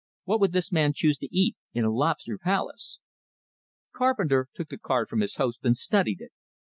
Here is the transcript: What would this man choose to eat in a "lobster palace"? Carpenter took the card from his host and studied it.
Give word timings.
What 0.23 0.39
would 0.39 0.51
this 0.51 0.71
man 0.71 0.93
choose 0.93 1.15
to 1.19 1.27
eat 1.31 1.57
in 1.75 1.85
a 1.85 1.91
"lobster 1.93 2.39
palace"? 2.39 2.97
Carpenter 3.95 4.47
took 4.55 4.69
the 4.69 4.79
card 4.79 5.07
from 5.07 5.19
his 5.21 5.35
host 5.35 5.59
and 5.61 5.77
studied 5.77 6.21
it. 6.21 6.31